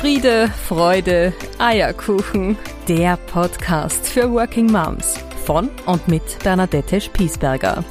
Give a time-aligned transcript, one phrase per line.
[0.00, 2.56] Friede, Freude, Eierkuchen.
[2.88, 7.84] Der Podcast für Working Moms von und mit Bernadette Spiesberger.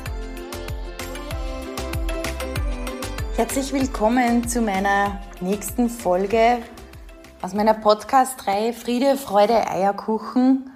[3.36, 6.58] Herzlich willkommen zu meiner nächsten Folge
[7.44, 10.72] aus meiner Podcast-Reihe Friede, Freude, Eierkuchen.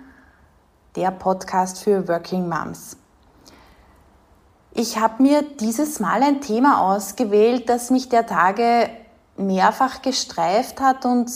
[0.95, 2.95] Der Podcast für Working Moms.
[4.75, 8.88] Ich habe mir dieses Mal ein Thema ausgewählt, das mich der Tage
[9.38, 11.32] mehrfach gestreift hat und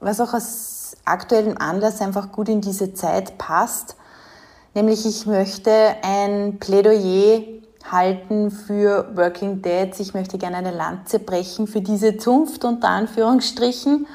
[0.00, 3.96] was auch aus aktuellem Anlass einfach gut in diese Zeit passt.
[4.74, 5.72] Nämlich ich möchte
[6.02, 7.42] ein Plädoyer
[7.90, 10.00] halten für Working Dads.
[10.00, 14.06] Ich möchte gerne eine Lanze brechen für diese Zunft unter Anführungsstrichen.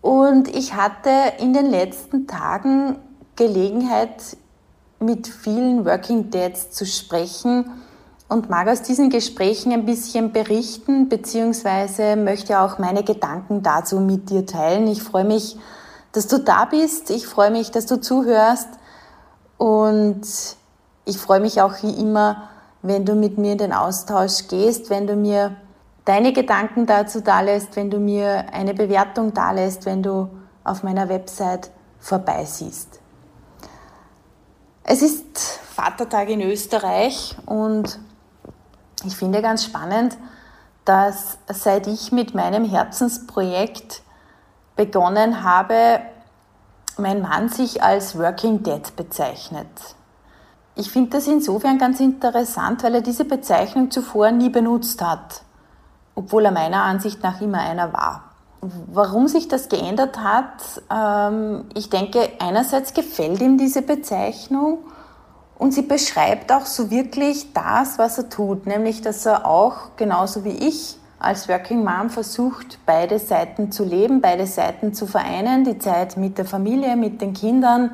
[0.00, 2.96] Und ich hatte in den letzten Tagen
[3.36, 4.36] Gelegenheit,
[5.02, 7.81] mit vielen Working Dads zu sprechen,
[8.32, 14.30] und mag aus diesen Gesprächen ein bisschen berichten, beziehungsweise möchte auch meine Gedanken dazu mit
[14.30, 14.86] dir teilen.
[14.88, 15.58] Ich freue mich,
[16.12, 17.10] dass du da bist.
[17.10, 18.68] Ich freue mich, dass du zuhörst.
[19.58, 20.22] Und
[21.04, 22.48] ich freue mich auch wie immer,
[22.80, 25.56] wenn du mit mir in den Austausch gehst, wenn du mir
[26.04, 30.28] deine Gedanken dazu dalässt, wenn du mir eine Bewertung dalässt, wenn du
[30.64, 31.70] auf meiner Website
[32.00, 32.98] vorbeisiehst.
[34.84, 38.00] Es ist Vatertag in Österreich und
[39.04, 40.16] ich finde ganz spannend,
[40.84, 44.02] dass seit ich mit meinem Herzensprojekt
[44.76, 46.00] begonnen habe,
[46.98, 49.68] mein Mann sich als Working Dad bezeichnet.
[50.74, 55.42] Ich finde das insofern ganz interessant, weil er diese Bezeichnung zuvor nie benutzt hat,
[56.14, 58.24] obwohl er meiner Ansicht nach immer einer war.
[58.60, 64.78] Warum sich das geändert hat, ähm, ich denke, einerseits gefällt ihm diese Bezeichnung
[65.62, 70.44] und sie beschreibt auch so wirklich das, was er tut, nämlich dass er auch, genauso
[70.44, 75.78] wie ich, als Working Mom versucht, beide Seiten zu leben, beide Seiten zu vereinen, die
[75.78, 77.92] Zeit mit der Familie, mit den Kindern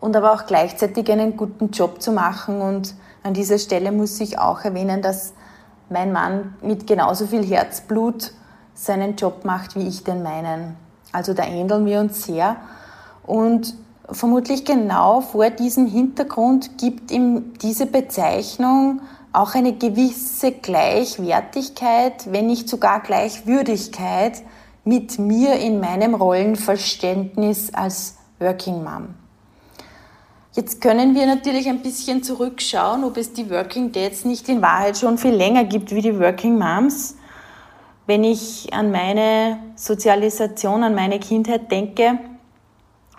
[0.00, 2.60] und aber auch gleichzeitig einen guten Job zu machen.
[2.60, 5.32] Und an dieser Stelle muss ich auch erwähnen, dass
[5.90, 8.32] mein Mann mit genauso viel Herzblut
[8.74, 10.74] seinen Job macht, wie ich den meinen.
[11.12, 12.56] Also da ähneln wir uns sehr.
[13.24, 13.76] Und
[14.10, 19.00] vermutlich genau vor diesem Hintergrund gibt ihm diese Bezeichnung
[19.32, 24.42] auch eine gewisse Gleichwertigkeit, wenn nicht sogar Gleichwürdigkeit
[24.84, 29.14] mit mir in meinem Rollenverständnis als Working Mom.
[30.52, 34.96] Jetzt können wir natürlich ein bisschen zurückschauen, ob es die Working Dads nicht in Wahrheit
[34.96, 37.16] schon viel länger gibt wie die Working Moms.
[38.06, 42.20] Wenn ich an meine Sozialisation, an meine Kindheit denke,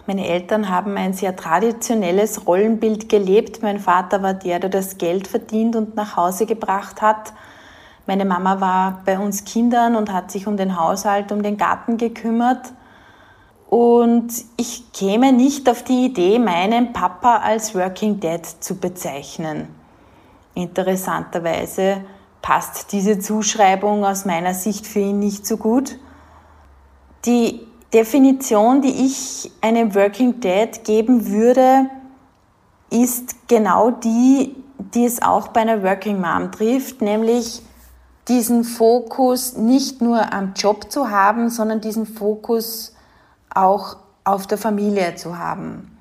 [0.08, 3.64] meine Eltern haben ein sehr traditionelles Rollenbild gelebt.
[3.64, 7.34] Mein Vater war der, der das Geld verdient und nach Hause gebracht hat.
[8.06, 11.98] Meine Mama war bei uns Kindern und hat sich um den Haushalt, um den Garten
[11.98, 12.72] gekümmert.
[13.68, 19.68] Und ich käme nicht auf die Idee, meinen Papa als Working Dad zu bezeichnen.
[20.54, 22.02] Interessanterweise
[22.44, 25.98] passt diese Zuschreibung aus meiner Sicht für ihn nicht so gut.
[27.26, 27.62] Die
[27.96, 31.90] Definition, die ich einem Working Dad geben würde,
[32.90, 34.54] ist genau die,
[34.94, 37.62] die es auch bei einer Working Mom trifft, nämlich
[38.28, 42.94] diesen Fokus nicht nur am Job zu haben, sondern diesen Fokus
[43.50, 43.96] auch
[44.26, 45.98] auf der Familie zu haben.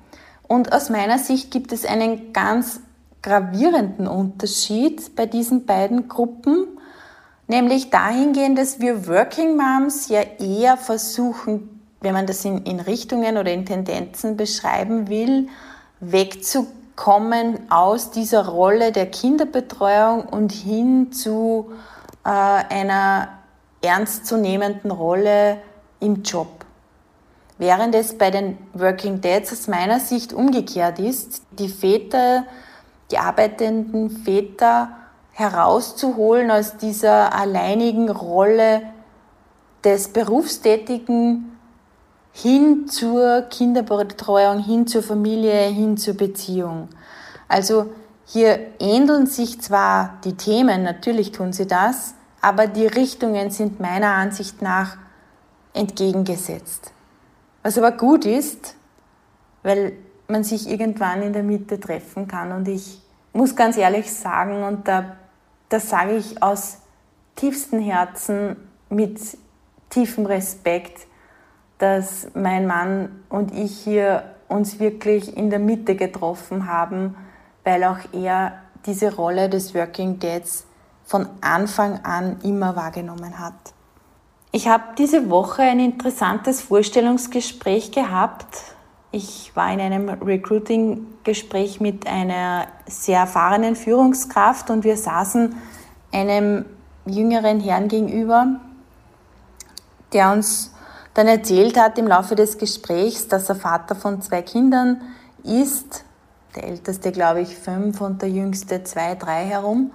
[0.49, 2.81] Und aus meiner Sicht gibt es einen ganz
[3.21, 6.67] gravierenden Unterschied bei diesen beiden Gruppen,
[7.47, 11.74] nämlich dahingehend, dass wir Working Moms ja eher versuchen,
[12.05, 15.49] wenn man das in, in Richtungen oder in Tendenzen beschreiben will,
[15.99, 21.71] wegzukommen aus dieser Rolle der Kinderbetreuung und hin zu
[22.23, 23.29] äh, einer
[23.81, 25.57] ernstzunehmenden Rolle
[25.99, 26.63] im Job.
[27.57, 32.43] Während es bei den Working Dads aus meiner Sicht umgekehrt ist, die Väter,
[33.09, 34.89] die arbeitenden Väter
[35.31, 38.83] herauszuholen aus dieser alleinigen Rolle
[39.83, 41.51] des berufstätigen
[42.37, 46.89] hin zur Kinderbetreuung, hin zur Familie, hin zur Beziehung.
[47.47, 47.93] Also
[48.25, 54.15] hier ähneln sich zwar die Themen, natürlich tun sie das, aber die Richtungen sind meiner
[54.15, 54.97] Ansicht nach
[55.73, 56.91] entgegengesetzt.
[57.63, 58.75] Was aber gut ist,
[59.63, 59.93] weil
[60.27, 62.51] man sich irgendwann in der Mitte treffen kann.
[62.51, 63.01] Und ich
[63.31, 65.15] muss ganz ehrlich sagen, und da,
[65.69, 66.79] das sage ich aus
[67.37, 68.57] tiefstem Herzen
[68.89, 69.21] mit
[69.89, 71.07] tiefem Respekt,
[71.77, 77.15] dass mein Mann und ich hier uns wirklich in der Mitte getroffen haben,
[77.63, 78.53] weil auch er
[78.85, 80.65] diese Rolle des Working Dads
[81.03, 83.53] von Anfang an immer wahrgenommen hat.
[84.51, 88.47] Ich habe diese Woche ein interessantes Vorstellungsgespräch gehabt.
[89.11, 95.55] Ich war in einem Recruiting-Gespräch mit einer sehr erfahrenen Führungskraft und wir saßen
[96.11, 96.65] einem
[97.05, 98.59] jüngeren Herrn gegenüber,
[100.13, 100.74] der uns
[101.15, 105.01] dann erzählt hat im Laufe des Gesprächs, dass er Vater von zwei Kindern
[105.43, 106.03] ist.
[106.55, 109.91] Der älteste, glaube ich, fünf und der jüngste zwei, drei herum.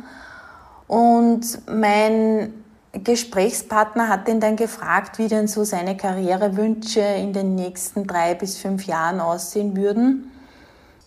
[0.88, 2.52] Und mein
[2.92, 8.56] Gesprächspartner hat ihn dann gefragt, wie denn so seine Karrierewünsche in den nächsten drei bis
[8.56, 10.32] fünf Jahren aussehen würden.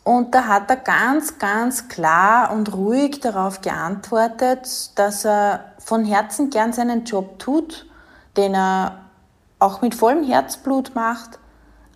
[0.03, 6.51] Und da hat er ganz, ganz klar und ruhig darauf geantwortet, dass er von Herzen
[6.51, 7.87] gern seinen Job tut,
[8.37, 9.02] den er
[9.63, 11.39] auch mit vollem Herzblut macht.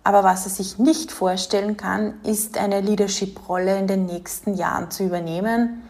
[0.02, 5.04] Aber was er sich nicht vorstellen kann, ist eine Leadership-Rolle in den nächsten Jahren zu
[5.04, 5.82] übernehmen.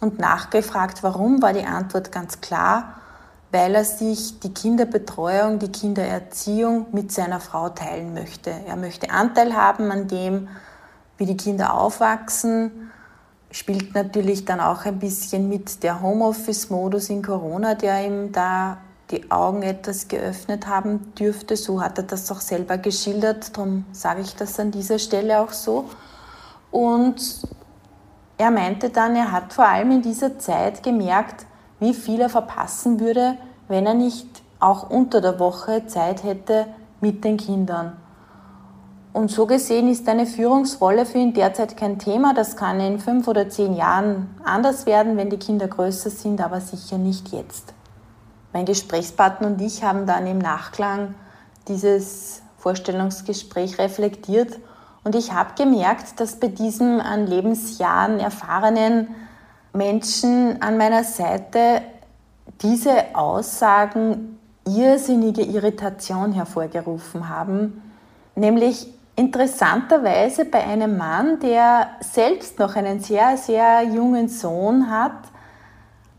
[0.00, 2.94] Und nachgefragt, warum, war die Antwort ganz klar,
[3.50, 8.50] weil er sich die Kinderbetreuung, die Kindererziehung mit seiner Frau teilen möchte.
[8.66, 10.48] Er möchte Anteil haben an dem,
[11.18, 12.90] wie die Kinder aufwachsen,
[13.50, 18.78] spielt natürlich dann auch ein bisschen mit der Homeoffice-Modus in Corona, der ihm da
[19.10, 21.56] die Augen etwas geöffnet haben dürfte.
[21.56, 25.52] So hat er das auch selber geschildert, darum sage ich das an dieser Stelle auch
[25.52, 25.86] so.
[26.70, 27.42] Und
[28.36, 31.46] er meinte dann, er hat vor allem in dieser Zeit gemerkt,
[31.80, 33.36] wie viel er verpassen würde,
[33.68, 34.26] wenn er nicht
[34.60, 36.66] auch unter der Woche Zeit hätte
[37.00, 37.96] mit den Kindern.
[39.12, 42.34] Und so gesehen ist eine Führungsrolle für ihn derzeit kein Thema.
[42.34, 46.60] Das kann in fünf oder zehn Jahren anders werden, wenn die Kinder größer sind, aber
[46.60, 47.74] sicher nicht jetzt.
[48.52, 51.14] Mein Gesprächspartner und ich haben dann im Nachklang
[51.68, 54.58] dieses Vorstellungsgespräch reflektiert
[55.04, 59.14] und ich habe gemerkt, dass bei diesem an Lebensjahren erfahrenen
[59.72, 61.82] Menschen an meiner Seite
[62.62, 67.82] diese Aussagen irrsinnige Irritation hervorgerufen haben,
[68.34, 75.18] nämlich interessanterweise bei einem Mann, der selbst noch einen sehr, sehr jungen Sohn hat,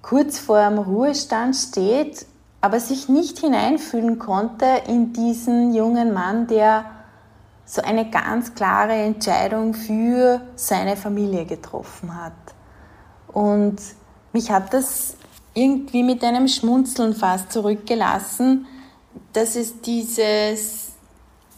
[0.01, 2.25] kurz vor dem Ruhestand steht,
[2.62, 6.86] aber sich nicht hineinfühlen konnte in diesen jungen Mann, der
[7.66, 12.34] so eine ganz klare Entscheidung für seine Familie getroffen hat.
[13.31, 13.78] Und
[14.34, 15.16] mich hat das
[15.54, 18.66] irgendwie mit einem Schmunzeln fast zurückgelassen,
[19.34, 20.94] dass es dieses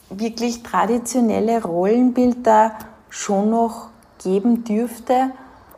[0.09, 2.73] wirklich traditionelle Rollenbild da
[3.09, 3.89] schon noch
[4.21, 5.31] geben dürfte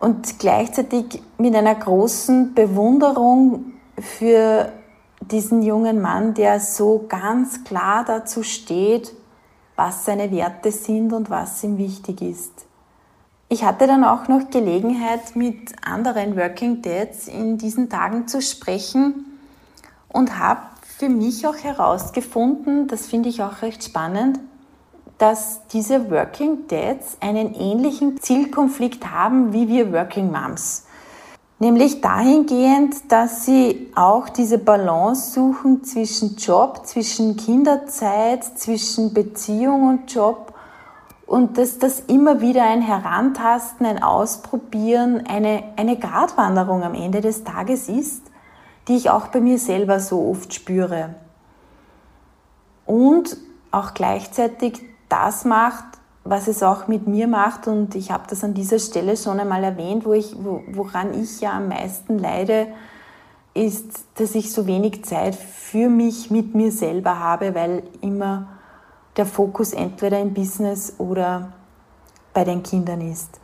[0.04, 4.70] und gleichzeitig mit einer großen Bewunderung für
[5.22, 9.14] diesen jungen Mann, der so ganz klar dazu steht,
[9.78, 12.52] was seine Werte sind und was ihm wichtig ist.
[13.48, 19.40] Ich hatte dann auch noch Gelegenheit, mit anderen Working Dads in diesen Tagen zu sprechen
[20.10, 24.38] und habe für mich auch herausgefunden, das finde ich auch recht spannend,
[25.24, 30.86] dass diese Working Dads einen ähnlichen Zielkonflikt haben wie wir Working Moms.
[31.60, 40.14] Nämlich dahingehend, dass sie auch diese Balance suchen zwischen Job, zwischen Kinderzeit, zwischen Beziehung und
[40.14, 40.54] Job
[41.26, 47.46] und dass das immer wieder ein Herantasten, ein Ausprobieren, eine, eine Gratwanderung am Ende des
[47.46, 48.24] Tages ist,
[48.90, 51.16] die ich auch bei mir selber so oft spüre.
[52.86, 53.38] Und
[53.72, 54.82] auch gleichzeitig
[55.14, 55.86] das macht,
[56.24, 57.68] was es auch mit mir macht.
[57.68, 61.40] Und ich habe das an dieser Stelle schon einmal erwähnt, wo ich, wo, woran ich
[61.40, 62.68] ja am meisten leide,
[63.54, 68.48] ist, dass ich so wenig Zeit für mich mit mir selber habe, weil immer
[69.16, 71.54] der Fokus entweder im Business oder
[72.34, 73.40] bei den Kindern ist.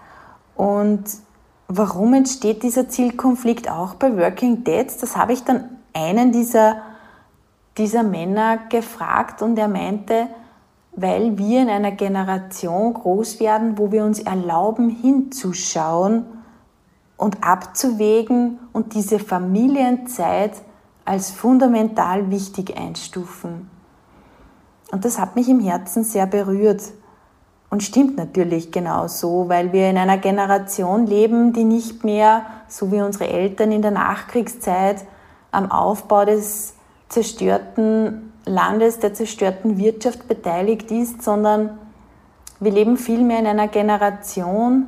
[0.55, 1.03] Und
[1.67, 4.97] warum entsteht dieser Zielkonflikt auch bei Working Dads?
[4.97, 6.77] Das habe ich dann einen dieser,
[7.77, 10.27] dieser Männer gefragt und er meinte,
[11.01, 16.25] weil wir in einer Generation groß werden, wo wir uns erlauben hinzuschauen
[17.17, 20.53] und abzuwägen und diese Familienzeit
[21.05, 23.69] als fundamental wichtig einstufen.
[24.91, 26.81] Und das hat mich im Herzen sehr berührt
[27.69, 32.91] und stimmt natürlich genau so, weil wir in einer Generation leben, die nicht mehr, so
[32.91, 35.05] wie unsere Eltern in der Nachkriegszeit,
[35.51, 36.73] am Aufbau des
[37.09, 41.77] zerstörten Landes, der zerstörten Wirtschaft beteiligt ist, sondern
[42.59, 44.87] wir leben vielmehr in einer Generation,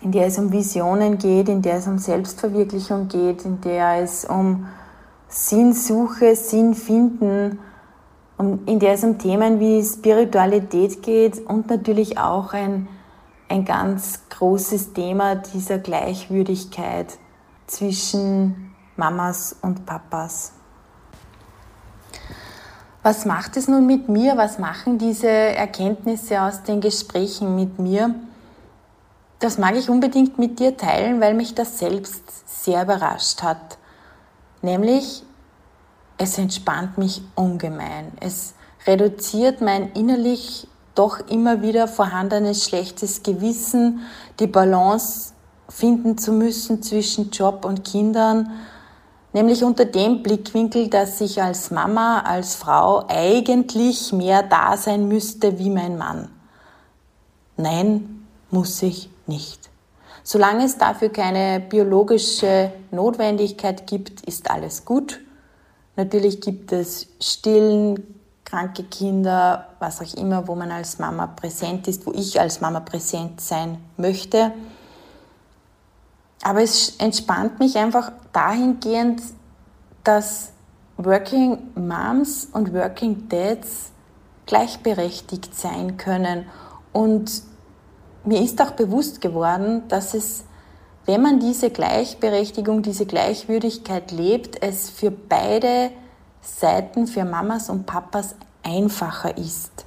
[0.00, 4.24] in der es um Visionen geht, in der es um Selbstverwirklichung geht, in der es
[4.24, 4.66] um
[5.28, 7.58] Sinnsuche, Sinn finden,
[8.38, 12.88] in der es um Themen wie Spiritualität geht und natürlich auch ein,
[13.48, 17.18] ein ganz großes Thema dieser Gleichwürdigkeit
[17.66, 20.52] zwischen Mamas und Papas.
[23.08, 24.36] Was macht es nun mit mir?
[24.36, 28.14] Was machen diese Erkenntnisse aus den Gesprächen mit mir?
[29.38, 33.78] Das mag ich unbedingt mit dir teilen, weil mich das selbst sehr überrascht hat.
[34.60, 35.22] Nämlich,
[36.18, 38.12] es entspannt mich ungemein.
[38.20, 38.52] Es
[38.86, 44.00] reduziert mein innerlich doch immer wieder vorhandenes schlechtes Gewissen,
[44.38, 45.32] die Balance
[45.70, 48.50] finden zu müssen zwischen Job und Kindern,
[49.38, 55.60] nämlich unter dem Blickwinkel, dass ich als Mama, als Frau eigentlich mehr da sein müsste
[55.60, 56.28] wie mein Mann.
[57.56, 59.70] Nein, muss ich nicht.
[60.24, 65.20] Solange es dafür keine biologische Notwendigkeit gibt, ist alles gut.
[65.94, 68.14] Natürlich gibt es Stillen,
[68.44, 72.80] kranke Kinder, was auch immer, wo man als Mama präsent ist, wo ich als Mama
[72.80, 74.52] präsent sein möchte.
[76.42, 79.22] Aber es entspannt mich einfach dahingehend,
[80.04, 80.52] dass
[80.96, 83.90] Working Moms und Working Dads
[84.46, 86.46] gleichberechtigt sein können.
[86.92, 87.42] Und
[88.24, 90.44] mir ist auch bewusst geworden, dass es,
[91.06, 95.90] wenn man diese Gleichberechtigung, diese Gleichwürdigkeit lebt, es für beide
[96.40, 99.86] Seiten, für Mamas und Papas einfacher ist.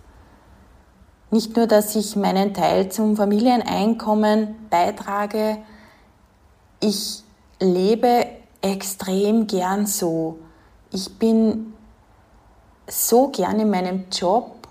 [1.30, 5.58] Nicht nur, dass ich meinen Teil zum Familieneinkommen beitrage,
[6.82, 7.24] ich
[7.60, 8.26] lebe
[8.62, 10.40] extrem gern so.
[10.92, 11.74] Ich bin
[12.88, 14.68] so gern in meinem Job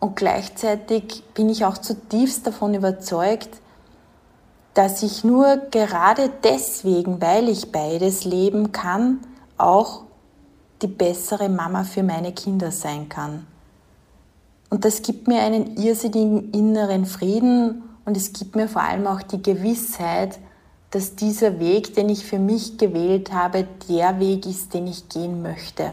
[0.00, 3.50] und gleichzeitig bin ich auch zutiefst davon überzeugt,
[4.74, 9.20] dass ich nur gerade deswegen, weil ich beides leben kann,
[9.58, 10.02] auch
[10.80, 13.46] die bessere Mama für meine Kinder sein kann.
[14.70, 19.22] Und das gibt mir einen irrsinnigen inneren Frieden und es gibt mir vor allem auch
[19.22, 20.38] die Gewissheit,
[20.92, 25.42] dass dieser Weg, den ich für mich gewählt habe, der Weg ist, den ich gehen
[25.42, 25.92] möchte.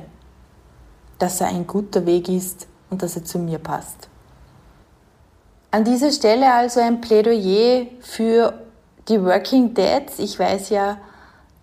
[1.18, 4.10] Dass er ein guter Weg ist und dass er zu mir passt.
[5.72, 8.54] An dieser Stelle also ein Plädoyer für
[9.08, 10.20] die Working Dads.
[10.20, 10.98] Ich weiß ja,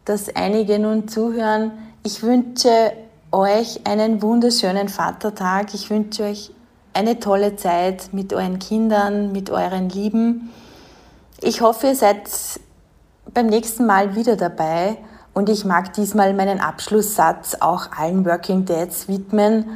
[0.06, 1.72] dass einige nun zuhören.
[2.04, 2.92] Ich wünsche
[3.32, 5.74] euch einen wunderschönen Vatertag.
[5.74, 6.52] Ich wünsche euch
[6.94, 10.50] eine tolle Zeit mit euren Kindern, mit euren Lieben.
[11.42, 12.30] Ich hoffe, ihr seid
[13.33, 14.99] beim nächsten Mal wieder dabei
[15.35, 19.66] und ich mag diesmal meinen Abschlusssatz auch allen Working Dads widmen,